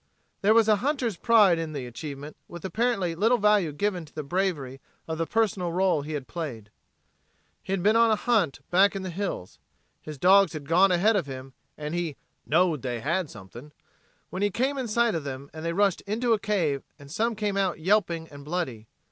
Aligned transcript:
There 0.41 0.55
was 0.55 0.67
a 0.67 0.77
hunter's 0.77 1.15
pride 1.15 1.59
in 1.59 1.73
the 1.73 1.85
achievement 1.85 2.35
with 2.47 2.65
apparently 2.65 3.13
little 3.13 3.37
value 3.37 3.71
given 3.71 4.03
to 4.05 4.11
the 4.15 4.23
bravery 4.23 4.81
of 5.07 5.19
the 5.19 5.27
personal 5.27 5.71
role 5.71 6.01
he 6.01 6.13
had 6.13 6.27
played. 6.27 6.71
He 7.61 7.71
had 7.71 7.83
been 7.83 7.95
on 7.95 8.09
a 8.09 8.15
hunt 8.15 8.61
back 8.71 8.95
in 8.95 9.03
the 9.03 9.11
hills. 9.11 9.59
His 10.01 10.17
dogs 10.17 10.53
had 10.53 10.67
gone 10.67 10.91
ahead 10.91 11.15
of 11.15 11.27
him 11.27 11.53
and 11.77 11.93
he 11.93 12.17
"knowed 12.47 12.81
they 12.81 12.99
had 13.01 13.29
somethin'." 13.29 13.73
When 14.31 14.41
he 14.41 14.49
came 14.49 14.75
in 14.79 14.87
sight 14.87 15.13
of 15.13 15.23
them 15.23 15.51
they 15.53 15.71
rushed 15.71 16.01
into 16.07 16.33
a 16.33 16.39
cave 16.39 16.81
and 16.97 17.11
some 17.11 17.35
came 17.35 17.55
out 17.55 17.79
yelping 17.79 18.27
and 18.29 18.43
bloody. 18.43 18.87